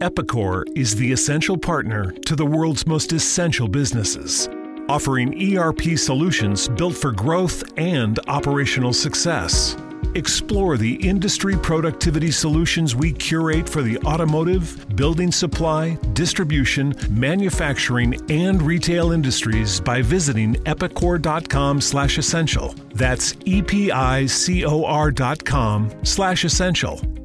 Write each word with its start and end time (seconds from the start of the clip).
Epicor 0.00 0.64
is 0.76 0.94
the 0.94 1.10
essential 1.10 1.58
partner 1.58 2.12
to 2.24 2.36
the 2.36 2.46
world's 2.46 2.86
most 2.86 3.12
essential 3.12 3.66
businesses, 3.66 4.48
offering 4.88 5.56
ERP 5.56 5.98
solutions 5.98 6.68
built 6.68 6.96
for 6.96 7.10
growth 7.10 7.64
and 7.76 8.20
operational 8.28 8.92
success. 8.92 9.76
Explore 10.14 10.76
the 10.76 10.94
industry 11.06 11.56
productivity 11.56 12.30
solutions 12.30 12.94
we 12.94 13.10
curate 13.12 13.68
for 13.68 13.82
the 13.82 13.98
automotive, 13.98 14.86
building 14.94 15.32
supply, 15.32 15.98
distribution, 16.12 16.94
manufacturing, 17.10 18.14
and 18.30 18.62
retail 18.62 19.10
industries 19.10 19.80
by 19.80 20.00
visiting 20.00 20.54
epicor.com/essential. 20.64 22.74
That's 22.94 23.34
e 23.44 23.62
p 23.62 23.90
i 23.90 24.26
c 24.26 24.64
o 24.64 24.84
r.com/essential. 24.84 27.17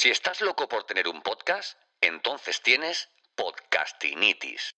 Si 0.00 0.08
estás 0.08 0.40
loco 0.40 0.66
por 0.66 0.84
tener 0.84 1.08
un 1.08 1.20
podcast, 1.20 1.78
entonces 2.00 2.62
tienes 2.62 3.10
podcastinitis. 3.34 4.74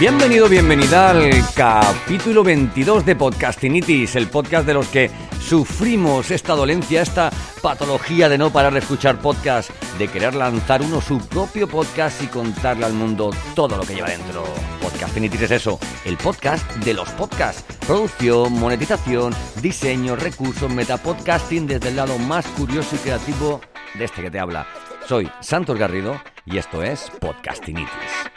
Bienvenido, 0.00 0.48
bienvenida 0.48 1.10
al 1.10 1.30
capítulo 1.54 2.42
22 2.42 3.04
de 3.04 3.16
Podcastinitis, 3.16 4.16
el 4.16 4.28
podcast 4.28 4.66
de 4.66 4.72
los 4.72 4.88
que 4.88 5.10
sufrimos 5.42 6.30
esta 6.30 6.54
dolencia, 6.54 7.02
esta 7.02 7.30
patología 7.60 8.30
de 8.30 8.38
no 8.38 8.50
parar 8.50 8.72
de 8.72 8.78
escuchar 8.78 9.20
podcast, 9.20 9.68
de 9.98 10.08
querer 10.08 10.34
lanzar 10.34 10.80
uno 10.80 11.02
su 11.02 11.18
propio 11.28 11.68
podcast 11.68 12.22
y 12.22 12.28
contarle 12.28 12.86
al 12.86 12.94
mundo 12.94 13.30
todo 13.54 13.76
lo 13.76 13.82
que 13.82 13.94
lleva 13.94 14.08
dentro. 14.08 14.42
Podcastinitis 14.80 15.42
es 15.42 15.50
eso, 15.50 15.78
el 16.06 16.16
podcast 16.16 16.66
de 16.76 16.94
los 16.94 17.10
podcasts. 17.10 17.62
Producción, 17.86 18.54
monetización, 18.54 19.34
diseño, 19.60 20.16
recursos, 20.16 20.72
metapodcasting 20.72 21.66
desde 21.66 21.90
el 21.90 21.96
lado 21.96 22.18
más 22.18 22.46
curioso 22.46 22.96
y 22.96 23.00
creativo 23.00 23.60
de 23.98 24.06
este 24.06 24.22
que 24.22 24.30
te 24.30 24.40
habla. 24.40 24.66
Soy 25.06 25.30
Santos 25.42 25.78
Garrido 25.78 26.18
y 26.46 26.56
esto 26.56 26.82
es 26.82 27.10
Podcastinitis. 27.20 28.29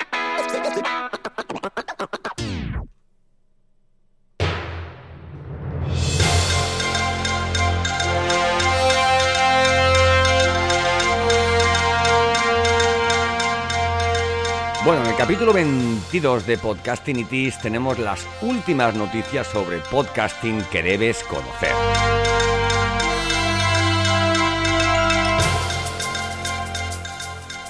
Bueno, 14.85 15.01
en 15.05 15.11
el 15.11 15.15
capítulo 15.15 15.53
22 15.53 16.45
de 16.45 16.57
Podcastinitis 16.57 17.57
tenemos 17.59 17.97
las 17.99 18.27
últimas 18.41 18.93
noticias 18.95 19.47
sobre 19.47 19.79
podcasting 19.79 20.61
que 20.65 20.83
debes 20.83 21.23
conocer. 21.23 21.71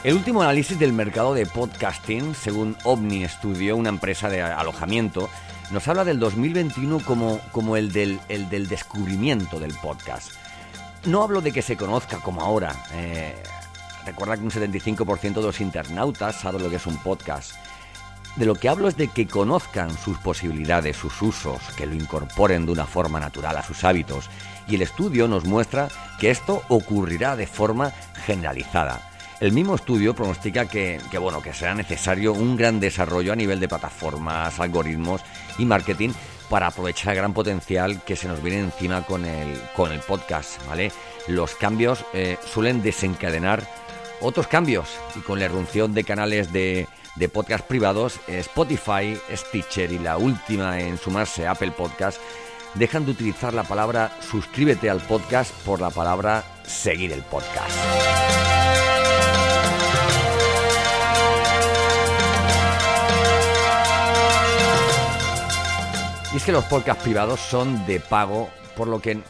El 0.04 0.16
último 0.16 0.42
análisis 0.42 0.78
del 0.78 0.92
mercado 0.92 1.34
de 1.34 1.46
podcasting, 1.46 2.36
según 2.36 2.76
Omni 2.84 3.26
Studio, 3.30 3.78
una 3.78 3.88
empresa 3.88 4.30
de 4.30 4.42
alojamiento, 4.42 5.30
nos 5.72 5.88
habla 5.88 6.04
del 6.04 6.20
2021 6.20 7.00
como, 7.06 7.40
como 7.54 7.78
el, 7.78 7.94
del, 7.94 8.20
el 8.28 8.50
del 8.50 8.68
descubrimiento 8.68 9.62
del 9.62 9.74
podcast. 9.76 10.32
No 11.06 11.24
hablo 11.24 11.40
de 11.40 11.54
que 11.54 11.62
se 11.62 11.78
conozca 11.78 12.18
como 12.18 12.42
ahora. 12.42 12.76
eh, 12.96 13.34
recuerda 14.06 14.36
que 14.36 14.44
un 14.44 14.52
75% 14.52 15.36
de 15.36 15.42
los 15.42 15.62
internautas 15.62 16.36
sabe 16.36 16.60
lo 16.60 16.70
que 16.70 16.76
es 16.76 16.86
un 16.86 16.98
podcast. 16.98 17.54
De 18.36 18.46
lo 18.46 18.56
que 18.56 18.68
hablo 18.68 18.90
es 18.90 18.98
de 18.98 19.08
que 19.08 19.26
conozcan 19.26 19.98
sus 19.98 20.18
posibilidades, 20.18 20.98
sus 20.98 21.22
usos, 21.22 21.62
que 21.78 21.86
lo 21.86 21.96
incorporen 21.96 22.66
de 22.66 22.74
una 22.74 22.86
forma 22.86 23.22
natural 23.22 23.56
a 23.56 23.64
sus 23.64 23.86
hábitos. 23.86 24.30
Y 24.68 24.76
el 24.76 24.82
estudio 24.82 25.30
nos 25.30 25.46
muestra 25.46 25.88
que 26.20 26.30
esto 26.30 26.62
ocurrirá 26.68 27.38
de 27.38 27.48
forma 27.48 27.92
generalizada. 28.26 29.13
El 29.44 29.52
mismo 29.52 29.76
estudio 29.76 30.16
pronostica 30.16 30.70
que, 30.70 31.02
que, 31.12 31.18
bueno, 31.18 31.42
que 31.42 31.52
será 31.52 31.76
necesario 31.76 32.32
un 32.32 32.56
gran 32.56 32.80
desarrollo 32.80 33.34
a 33.34 33.36
nivel 33.36 33.60
de 33.60 33.68
plataformas, 33.68 34.58
algoritmos 34.58 35.20
y 35.58 35.66
marketing 35.66 36.12
para 36.50 36.68
aprovechar 36.68 37.12
el 37.12 37.18
gran 37.18 37.34
potencial 37.34 38.02
que 38.06 38.16
se 38.16 38.30
nos 38.30 38.42
viene 38.42 38.62
encima 38.62 39.02
con 39.02 39.26
el, 39.26 39.60
con 39.76 39.92
el 39.92 40.00
podcast, 40.00 40.66
¿vale? 40.66 40.94
Los 41.28 41.56
cambios 41.56 42.06
eh, 42.14 42.38
suelen 42.54 42.82
desencadenar 42.82 43.68
otros 44.22 44.48
cambios 44.48 44.88
y 45.14 45.20
con 45.20 45.40
la 45.40 45.46
irrupción 45.48 45.94
de 45.94 46.06
canales 46.06 46.54
de, 46.54 46.88
de 47.18 47.28
podcast 47.28 47.68
privados, 47.68 48.22
Spotify, 48.28 49.18
Stitcher 49.30 49.92
y 49.92 50.00
la 50.00 50.18
última 50.18 50.80
en 50.80 50.98
sumarse 50.98 51.48
Apple 51.48 51.72
Podcast 51.72 52.18
dejan 52.76 53.04
de 53.04 53.12
utilizar 53.12 53.54
la 53.54 53.64
palabra 53.64 54.18
suscríbete 54.22 54.90
al 54.90 55.02
podcast 55.02 55.52
por 55.66 55.82
la 55.82 55.90
palabra 55.90 56.46
seguir 56.66 57.12
el 57.12 57.24
podcast. 57.24 58.13
Y 66.34 66.38
es 66.38 66.46
que 66.46 66.52
los 66.52 66.66
podcasts 66.66 67.04
privados 67.04 67.40
son 67.40 67.86
de 67.86 68.00
pago, 68.00 68.50
por 68.76 68.88
lo 68.88 69.00
que, 69.00 69.12
eh, 69.12 69.22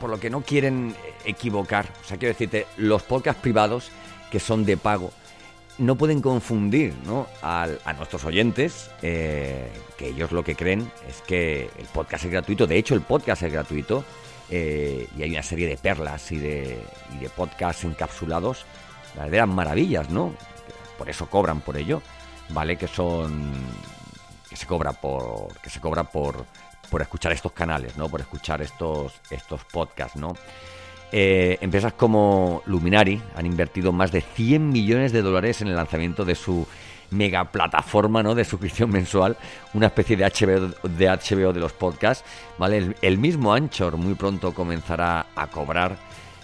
por 0.00 0.08
lo 0.08 0.18
que 0.18 0.30
no 0.30 0.40
quieren 0.40 0.94
equivocar. 1.26 1.92
O 2.02 2.08
sea, 2.08 2.16
quiero 2.16 2.32
decirte, 2.32 2.66
los 2.78 3.02
podcasts 3.02 3.42
privados 3.42 3.90
que 4.30 4.40
son 4.40 4.64
de 4.64 4.78
pago 4.78 5.12
no 5.76 5.96
pueden 5.96 6.20
confundir 6.20 6.94
¿no? 7.04 7.26
Al, 7.42 7.78
a 7.84 7.92
nuestros 7.92 8.24
oyentes, 8.24 8.90
eh, 9.02 9.68
que 9.96 10.08
ellos 10.08 10.32
lo 10.32 10.42
que 10.42 10.56
creen 10.56 10.90
es 11.08 11.20
que 11.22 11.70
el 11.78 11.86
podcast 11.92 12.24
es 12.24 12.30
gratuito. 12.30 12.66
De 12.66 12.78
hecho, 12.78 12.94
el 12.94 13.02
podcast 13.02 13.42
es 13.42 13.52
gratuito 13.52 14.04
eh, 14.50 15.06
y 15.16 15.22
hay 15.22 15.30
una 15.30 15.42
serie 15.42 15.68
de 15.68 15.76
perlas 15.76 16.32
y 16.32 16.38
de, 16.38 16.82
y 17.14 17.22
de 17.22 17.28
podcasts 17.28 17.84
encapsulados, 17.84 18.64
verdaderas 19.14 19.48
maravillas, 19.48 20.10
¿no? 20.10 20.32
Por 20.96 21.08
eso 21.10 21.26
cobran 21.26 21.60
por 21.60 21.76
ello, 21.76 22.02
¿vale? 22.48 22.76
Que 22.76 22.88
son 22.88 23.52
que 24.48 24.56
se 24.56 24.66
cobra 24.66 24.92
por 24.92 25.52
que 25.60 25.70
se 25.70 25.80
cobra 25.80 26.04
por 26.04 26.44
por 26.90 27.02
escuchar 27.02 27.32
estos 27.32 27.52
canales, 27.52 27.96
¿no? 27.96 28.08
Por 28.08 28.20
escuchar 28.20 28.62
estos 28.62 29.20
estos 29.30 29.64
podcasts, 29.64 30.16
¿no? 30.16 30.34
Eh, 31.10 31.58
empresas 31.62 31.94
como 31.94 32.62
Luminari 32.66 33.20
han 33.34 33.46
invertido 33.46 33.92
más 33.92 34.12
de 34.12 34.20
100 34.20 34.68
millones 34.68 35.12
de 35.12 35.22
dólares 35.22 35.62
en 35.62 35.68
el 35.68 35.76
lanzamiento 35.76 36.24
de 36.24 36.34
su 36.34 36.66
mega 37.10 37.44
plataforma 37.46 38.22
¿no? 38.22 38.34
de 38.34 38.44
suscripción 38.44 38.90
mensual, 38.90 39.36
una 39.72 39.86
especie 39.86 40.16
de 40.16 40.24
HBO 40.24 40.88
de, 40.88 41.06
HBO 41.08 41.52
de 41.52 41.60
los 41.60 41.72
podcasts. 41.72 42.24
¿vale? 42.58 42.94
El, 43.00 43.18
mismo 43.18 43.52
Anchor 43.52 43.96
muy 43.96 44.14
pronto 44.14 44.52
comenzará 44.52 45.26
a 45.34 45.46
cobrar. 45.46 45.96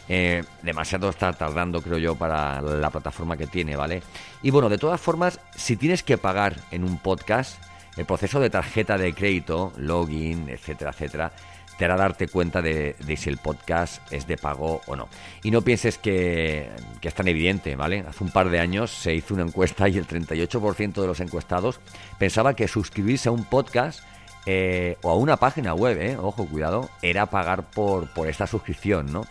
Eh, 0.07 0.43
demasiado 0.63 1.09
está 1.09 1.33
tardando, 1.33 1.81
creo 1.81 1.97
yo, 1.97 2.15
para 2.15 2.61
la 2.61 2.91
plataforma 2.91 3.39
que 3.39 3.47
tiene, 3.47 3.75
¿vale? 3.75 4.03
Y 4.43 4.51
bueno, 4.51 4.69
de 4.69 4.77
todas 4.77 5.01
formas, 5.01 5.41
si 5.57 5.77
tienes 5.77 6.03
que 6.03 6.19
pagar 6.19 6.57
en 6.71 6.85
un 6.85 6.99
podcast, 6.99 7.59
el 7.97 8.05
proceso 8.05 8.41
de 8.41 8.50
tarjeta 8.50 8.99
de 8.99 9.12
crédito, 9.12 9.72
login, 9.77 10.49
etcétera, 10.49 10.91
etcétera, 10.91 11.32
te 11.78 11.84
hará 11.84 11.97
darte 11.97 12.28
cuenta 12.28 12.62
de, 12.62 12.94
si 13.16 13.28
el 13.28 13.38
podcast 13.38 14.00
es 14.12 14.27
de 14.27 14.37
pago 14.37 14.81
o 14.87 14.97
no. 14.97 15.09
Y 15.43 15.50
no 15.50 15.62
pienses 15.62 15.99
que, 15.99 16.71
que, 17.00 17.09
es 17.09 17.15
tan 17.15 17.28
evidente, 17.28 17.75
¿vale? 17.77 18.05
Hace 18.09 18.22
un 18.22 18.31
par 18.31 18.49
de 18.50 18.60
años 18.60 18.91
se 18.91 19.15
hizo 19.15 19.34
una 19.34 19.43
encuesta 19.43 19.88
y 19.88 19.99
el 19.99 20.06
38% 20.06 20.93
de 21.00 21.06
los 21.06 21.21
encuestados 21.21 21.81
pensaba 22.19 22.55
que 22.55 22.69
suscribirse 22.69 23.28
a 23.28 23.32
un 23.32 23.44
podcast 23.44 24.00
eh, 24.47 24.99
o 25.03 25.11
a 25.11 25.16
una 25.16 25.37
página 25.37 25.75
web, 25.75 25.99
¿eh? 26.00 26.16
ojo, 26.16 26.47
cuidado, 26.47 26.91
era 27.03 27.26
pagar 27.26 27.65
por 27.71 28.09
esta 28.28 28.47
suscripción, 28.47 29.12
¿no? 29.12 29.25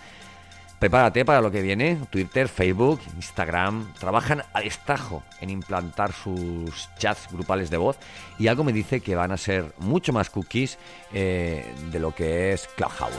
Prepárate 0.84 1.24
para 1.24 1.40
lo 1.40 1.50
que 1.50 1.62
viene. 1.62 1.98
Twitter, 2.10 2.50
Facebook, 2.50 3.00
Instagram 3.16 3.94
trabajan 3.94 4.44
a 4.52 4.60
destajo 4.60 5.24
en 5.40 5.50
implantar 5.50 6.12
sus 6.12 6.90
chats 6.98 7.30
grupales 7.32 7.70
de 7.70 7.78
voz 7.78 7.98
y 8.38 8.48
algo 8.48 8.66
me 8.66 8.74
dice 8.74 9.00
que 9.00 9.16
van 9.16 9.32
a 9.32 9.38
ser 9.38 9.74
mucho 9.78 10.12
más 10.12 10.30
cookies 10.30 10.78
eh, 11.14 11.74
de 11.90 12.00
lo 12.02 12.14
que 12.14 12.52
es 12.52 12.68
Clubhouse. 12.76 13.14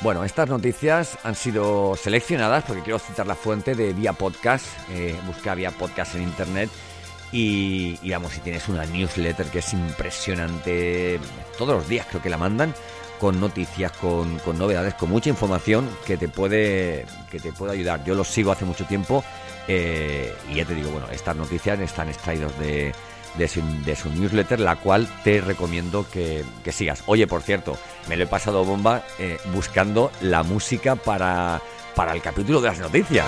Bueno, 0.00 0.24
estas 0.24 0.48
noticias 0.48 1.18
han 1.22 1.36
sido 1.36 1.94
seleccionadas 1.94 2.64
porque 2.64 2.82
quiero 2.82 2.98
citar 2.98 3.28
la 3.28 3.36
fuente 3.36 3.76
de 3.76 3.92
Vía 3.92 4.12
Podcast. 4.12 4.66
Eh, 4.90 5.14
busca 5.24 5.54
Vía 5.54 5.70
Podcast 5.70 6.16
en 6.16 6.22
internet 6.22 6.68
y, 7.32 8.10
vamos, 8.10 8.32
si 8.32 8.40
tienes 8.40 8.68
una 8.68 8.84
newsletter 8.84 9.46
que 9.46 9.60
es 9.60 9.72
impresionante, 9.72 11.20
todos 11.58 11.76
los 11.76 11.88
días 11.88 12.06
creo 12.08 12.22
que 12.22 12.30
la 12.30 12.38
mandan, 12.38 12.74
con 13.20 13.38
noticias, 13.38 13.92
con, 13.92 14.38
con, 14.38 14.58
novedades, 14.58 14.94
con 14.94 15.10
mucha 15.10 15.28
información 15.28 15.88
que 16.06 16.16
te 16.16 16.28
puede, 16.28 17.04
que 17.30 17.38
te 17.38 17.52
puede 17.52 17.72
ayudar. 17.72 18.04
Yo 18.04 18.14
los 18.14 18.28
sigo 18.28 18.50
hace 18.50 18.64
mucho 18.64 18.84
tiempo 18.86 19.22
eh, 19.68 20.34
y 20.50 20.54
ya 20.56 20.64
te 20.64 20.74
digo, 20.74 20.90
bueno, 20.90 21.06
estas 21.12 21.36
noticias 21.36 21.78
están 21.80 22.08
extraídos 22.08 22.58
de, 22.58 22.92
de 23.36 23.96
su 23.96 24.10
newsletter, 24.10 24.58
la 24.58 24.76
cual 24.76 25.06
te 25.22 25.40
recomiendo 25.40 26.06
que, 26.10 26.44
que, 26.64 26.72
sigas. 26.72 27.02
Oye, 27.06 27.26
por 27.26 27.42
cierto, 27.42 27.76
me 28.08 28.16
lo 28.16 28.24
he 28.24 28.26
pasado 28.26 28.64
bomba 28.64 29.04
eh, 29.18 29.38
buscando 29.52 30.10
la 30.22 30.42
música 30.42 30.96
para 30.96 31.60
para 31.94 32.12
el 32.12 32.22
capítulo 32.22 32.60
de 32.60 32.68
las 32.68 32.78
noticias. 32.78 33.26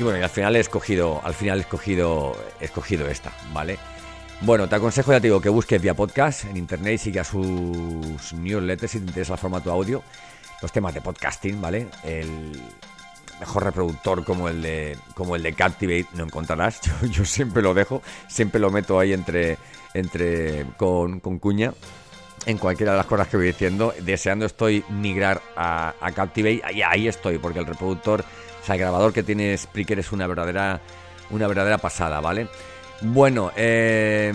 Y 0.00 0.02
bueno, 0.02 0.18
y 0.18 0.22
al 0.22 0.30
final 0.30 0.56
he 0.56 0.60
escogido, 0.60 1.20
al 1.22 1.34
final 1.34 1.58
he 1.58 1.60
escogido, 1.60 2.34
he 2.58 2.64
escogido 2.64 3.06
esta, 3.06 3.34
¿vale? 3.52 3.76
Bueno, 4.40 4.66
te 4.66 4.76
aconsejo, 4.76 5.12
ya 5.12 5.20
te 5.20 5.26
digo, 5.26 5.42
que 5.42 5.50
busques 5.50 5.82
vía 5.82 5.92
podcast 5.92 6.46
en 6.46 6.56
internet 6.56 6.94
y 6.94 6.98
sigas 6.98 7.26
sus 7.26 8.32
newsletters 8.32 8.92
si 8.92 8.98
te 9.00 9.04
interesa 9.04 9.34
el 9.34 9.38
formato 9.38 9.70
audio, 9.70 10.02
los 10.62 10.72
temas 10.72 10.94
de 10.94 11.02
podcasting, 11.02 11.60
¿vale? 11.60 11.88
El 12.02 12.58
mejor 13.40 13.64
reproductor 13.64 14.24
como 14.24 14.48
el 14.48 14.62
de 14.62 14.96
como 15.14 15.36
el 15.36 15.42
de 15.42 15.52
Captivate 15.52 16.06
no 16.14 16.24
encontrarás. 16.24 16.80
Yo, 17.10 17.26
siempre 17.26 17.60
lo 17.60 17.74
dejo, 17.74 18.00
siempre 18.26 18.58
lo 18.58 18.70
meto 18.70 18.98
ahí 18.98 19.12
entre, 19.12 19.58
entre 19.92 20.64
con, 20.78 21.20
cuña 21.20 21.74
en 22.46 22.56
cualquiera 22.56 22.92
de 22.92 22.96
las 22.96 23.06
cosas 23.06 23.28
que 23.28 23.36
voy 23.36 23.48
diciendo. 23.48 23.92
Deseando 24.00 24.46
estoy 24.46 24.82
migrar 24.88 25.42
a, 25.56 25.92
a 26.00 26.12
Captivate 26.12 26.62
y 26.72 26.80
ahí 26.80 27.06
estoy, 27.06 27.36
porque 27.36 27.58
el 27.58 27.66
reproductor 27.66 28.24
o 28.60 28.64
sea, 28.64 28.74
el 28.74 28.80
grabador 28.80 29.12
que 29.12 29.22
tiene 29.22 29.56
Spreaker 29.56 29.98
es 29.98 30.12
una 30.12 30.26
verdadera, 30.26 30.80
una 31.30 31.46
verdadera 31.46 31.78
pasada, 31.78 32.20
¿vale? 32.20 32.48
Bueno, 33.02 33.50
eh, 33.56 34.32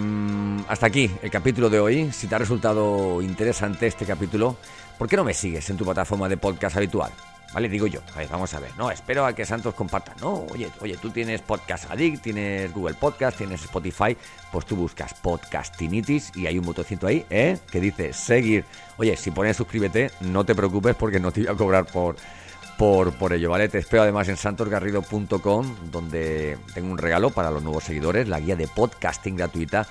hasta 0.67 0.87
aquí 0.87 1.11
el 1.21 1.29
capítulo 1.29 1.69
de 1.69 1.79
hoy. 1.79 2.11
Si 2.11 2.27
te 2.27 2.35
ha 2.35 2.39
resultado 2.39 3.21
interesante 3.21 3.85
este 3.85 4.05
capítulo, 4.05 4.57
¿por 4.97 5.07
qué 5.07 5.15
no 5.15 5.23
me 5.23 5.35
sigues 5.35 5.69
en 5.69 5.77
tu 5.77 5.85
plataforma 5.85 6.27
de 6.27 6.37
podcast 6.37 6.75
habitual? 6.75 7.11
¿Vale? 7.53 7.69
Digo 7.69 7.85
yo, 7.87 8.01
a 8.13 8.17
ver, 8.17 8.27
vamos 8.27 8.53
a 8.53 8.59
ver. 8.59 8.71
No, 8.75 8.91
espero 8.91 9.25
a 9.25 9.33
que 9.33 9.45
Santos 9.45 9.75
comparta. 9.75 10.13
No, 10.19 10.45
oye, 10.51 10.69
oye, 10.81 10.97
tú 10.97 11.09
tienes 11.11 11.41
Podcast 11.41 11.89
Addict, 11.89 12.23
tienes 12.23 12.73
Google 12.73 12.95
Podcast, 12.95 13.37
tienes 13.37 13.63
Spotify, 13.63 14.17
pues 14.51 14.65
tú 14.65 14.75
buscas 14.75 15.13
Podcastinitis 15.13 16.35
y 16.35 16.47
hay 16.47 16.57
un 16.57 16.65
botoncito 16.65 17.07
ahí, 17.07 17.25
¿eh? 17.29 17.57
Que 17.71 17.79
dice 17.79 18.11
seguir. 18.13 18.65
Oye, 18.97 19.15
si 19.15 19.31
pones 19.31 19.55
suscríbete, 19.55 20.11
no 20.21 20.43
te 20.43 20.55
preocupes 20.55 20.95
porque 20.95 21.19
no 21.19 21.31
te 21.31 21.43
voy 21.43 21.49
a 21.49 21.55
cobrar 21.55 21.85
por 21.85 22.17
por, 22.77 23.13
por 23.13 23.33
ello, 23.33 23.49
¿vale? 23.49 23.69
Te 23.69 23.77
espero 23.77 24.03
además 24.03 24.27
en 24.27 24.37
santosgarrido.com, 24.37 25.75
donde 25.91 26.57
tengo 26.73 26.91
un 26.91 26.97
regalo 26.97 27.29
para 27.29 27.51
los 27.51 27.63
nuevos 27.63 27.83
seguidores, 27.83 28.27
la 28.27 28.39
guía 28.39 28.55
de 28.55 28.67
podcasting 28.67 29.35
gratuita 29.35 29.87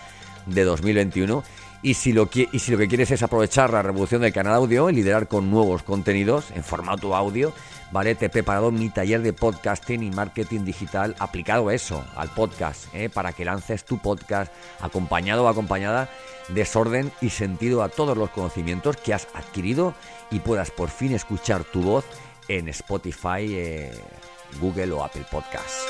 de 0.47 0.65
2021. 0.65 1.43
Y 1.83 1.95
si, 1.95 2.15
lo, 2.15 2.31
y 2.33 2.59
si 2.59 2.73
lo 2.73 2.79
que 2.79 2.89
quieres 2.89 3.11
es 3.11 3.23
aprovechar 3.23 3.71
la 3.71 3.83
revolución 3.83 4.23
del 4.23 4.33
canal 4.33 4.55
audio 4.55 4.89
y 4.89 4.95
liderar 4.95 5.29
con 5.29 5.51
nuevos 5.51 5.83
contenidos 5.83 6.47
en 6.55 6.65
formato 6.65 7.15
audio, 7.15 7.53
¿vale? 7.93 8.15
Te 8.15 8.27
he 8.27 8.31
preparado 8.31 8.71
mi 8.71 8.89
taller 8.89 9.21
de 9.21 9.35
podcasting 9.35 10.03
y 10.03 10.11
marketing 10.11 10.65
digital 10.65 11.15
aplicado 11.19 11.69
a 11.69 11.75
eso, 11.75 12.03
al 12.17 12.31
podcast, 12.31 12.87
¿eh? 12.95 13.11
para 13.11 13.35
que 13.35 13.45
lances 13.45 13.85
tu 13.85 13.99
podcast 13.99 14.51
acompañado 14.81 15.45
o 15.45 15.49
acompañada 15.49 16.09
desorden 16.49 17.13
y 17.21 17.29
sentido 17.31 17.83
a 17.83 17.91
todos 17.91 18.17
los 18.17 18.31
conocimientos 18.31 18.97
que 18.97 19.13
has 19.13 19.29
adquirido 19.35 19.95
y 20.31 20.41
puedas 20.41 20.71
por 20.71 20.89
fin 20.89 21.13
escuchar 21.13 21.65
tu 21.65 21.83
voz 21.83 22.07
en 22.49 22.69
Spotify, 22.69 23.47
eh, 23.51 23.93
Google 24.61 24.93
o 24.93 25.05
Apple 25.05 25.25
Podcasts. 25.31 25.85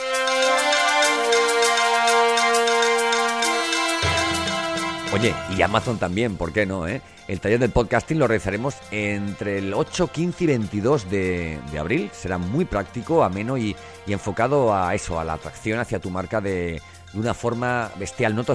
Oye, 5.14 5.32
y 5.56 5.62
Amazon 5.62 5.96
también, 5.96 6.36
¿por 6.36 6.52
qué 6.52 6.66
no? 6.66 6.88
Eh? 6.88 7.00
El 7.28 7.38
taller 7.38 7.60
del 7.60 7.70
podcasting 7.70 8.18
lo 8.18 8.26
realizaremos 8.26 8.74
entre 8.90 9.58
el 9.58 9.72
8, 9.72 10.08
15 10.08 10.42
y 10.42 10.46
22 10.48 11.08
de, 11.08 11.60
abril. 11.78 12.10
Será 12.12 12.36
muy 12.36 12.64
práctico, 12.64 13.22
ameno 13.22 13.56
y, 13.56 13.76
enfocado 14.08 14.74
a 14.74 14.92
eso, 14.92 15.20
a 15.20 15.24
la 15.24 15.34
atracción 15.34 15.78
hacia 15.78 16.00
tu 16.00 16.10
marca 16.10 16.40
de, 16.40 16.82
una 17.14 17.32
forma 17.32 17.92
bestial. 17.96 18.34
No 18.34 18.42
te, 18.42 18.52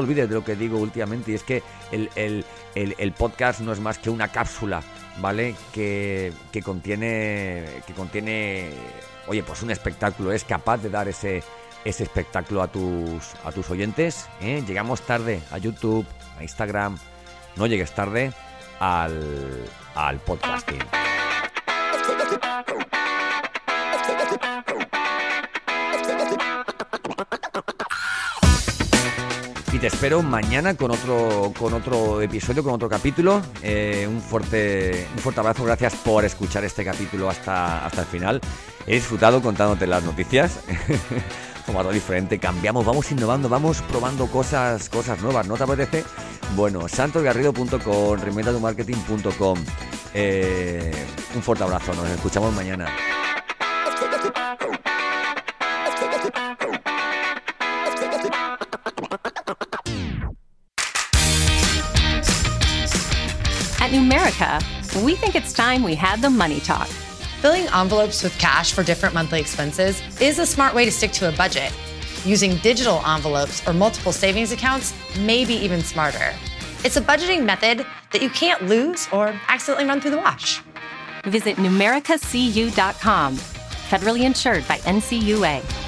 olvides 0.00 0.28
de 0.28 0.34
lo 0.34 0.42
que 0.42 0.56
digo 0.56 0.78
últimamente 0.78 1.32
y 1.32 1.34
es 1.34 1.42
que 1.42 1.62
el, 1.92 2.44
el 2.74 3.12
podcast 3.12 3.60
no 3.60 3.70
es 3.72 3.80
más 3.80 3.98
que 3.98 4.08
una 4.08 4.28
cápsula 4.28 4.82
¿vale? 5.20 5.54
Que, 5.72 6.32
que, 6.52 6.62
contiene, 6.62 7.64
que 7.86 7.92
contiene, 7.94 8.70
oye, 9.26 9.42
pues 9.42 9.62
un 9.62 9.70
espectáculo, 9.70 10.32
es 10.32 10.44
capaz 10.44 10.78
de 10.78 10.90
dar 10.90 11.08
ese, 11.08 11.42
ese 11.84 12.02
espectáculo 12.04 12.62
a 12.62 12.68
tus, 12.68 13.34
a 13.44 13.52
tus 13.52 13.70
oyentes. 13.70 14.28
¿eh? 14.40 14.62
Llegamos 14.66 15.02
tarde 15.02 15.40
a 15.50 15.58
YouTube, 15.58 16.06
a 16.38 16.42
Instagram, 16.42 16.98
no 17.56 17.66
llegues 17.66 17.94
tarde 17.94 18.32
al, 18.80 19.64
al 19.94 20.18
podcasting. 20.20 20.78
Te 29.78 29.86
espero 29.86 30.22
mañana 30.22 30.74
con 30.74 30.90
otro, 30.90 31.52
con 31.56 31.72
otro 31.72 32.20
episodio, 32.20 32.64
con 32.64 32.72
otro 32.72 32.88
capítulo. 32.88 33.40
Eh, 33.62 34.06
un, 34.08 34.20
fuerte, 34.20 35.06
un 35.14 35.20
fuerte 35.20 35.40
abrazo, 35.40 35.64
gracias 35.64 35.94
por 35.94 36.24
escuchar 36.24 36.64
este 36.64 36.84
capítulo 36.84 37.30
hasta, 37.30 37.86
hasta 37.86 38.00
el 38.00 38.06
final. 38.06 38.40
He 38.86 38.94
disfrutado 38.94 39.40
contándote 39.40 39.86
las 39.86 40.02
noticias. 40.02 40.60
Formato 41.66 41.90
diferente, 41.90 42.38
cambiamos, 42.38 42.84
vamos 42.84 43.12
innovando, 43.12 43.48
vamos 43.48 43.82
probando 43.82 44.26
cosas, 44.26 44.88
cosas 44.88 45.20
nuevas, 45.20 45.46
¿no 45.46 45.56
te 45.56 45.64
apetece? 45.64 46.04
Bueno, 46.56 46.88
santosgarrido.com, 46.88 48.18
reinventatumarketing.com. 48.18 49.58
Eh, 50.14 50.92
un 51.36 51.42
fuerte 51.42 51.64
abrazo, 51.64 51.94
nos 51.94 52.08
escuchamos 52.08 52.54
mañana. 52.54 52.86
At 63.88 63.94
Numerica, 63.94 65.02
we 65.02 65.14
think 65.14 65.34
it's 65.34 65.50
time 65.50 65.82
we 65.82 65.94
had 65.94 66.20
the 66.20 66.28
money 66.28 66.60
talk. 66.60 66.88
Filling 67.40 67.66
envelopes 67.68 68.22
with 68.22 68.38
cash 68.38 68.74
for 68.74 68.82
different 68.82 69.14
monthly 69.14 69.40
expenses 69.40 70.02
is 70.20 70.38
a 70.38 70.44
smart 70.44 70.74
way 70.74 70.84
to 70.84 70.92
stick 70.92 71.10
to 71.12 71.28
a 71.30 71.32
budget. 71.32 71.72
Using 72.22 72.58
digital 72.58 73.00
envelopes 73.06 73.66
or 73.66 73.72
multiple 73.72 74.12
savings 74.12 74.52
accounts 74.52 74.92
may 75.20 75.46
be 75.46 75.54
even 75.54 75.80
smarter. 75.80 76.34
It's 76.84 76.98
a 76.98 77.00
budgeting 77.00 77.46
method 77.46 77.86
that 78.12 78.20
you 78.20 78.28
can't 78.28 78.66
lose 78.66 79.08
or 79.10 79.28
accidentally 79.48 79.88
run 79.88 80.02
through 80.02 80.10
the 80.10 80.18
wash. 80.18 80.60
Visit 81.24 81.56
numericacu.com. 81.56 83.36
Federally 83.36 84.24
insured 84.24 84.68
by 84.68 84.76
NCUA. 84.80 85.87